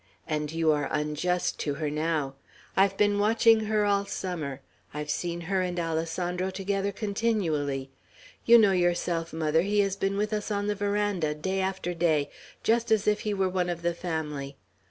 [0.25, 2.33] And you are unjust to her now.
[2.75, 4.61] I've been watching her all summer;
[4.95, 7.91] I've seen her and Alessandro together continually.
[8.43, 12.31] You know yourself, mother, he has been with us on the veranda, day after day,
[12.63, 14.57] just as if he were one of the family.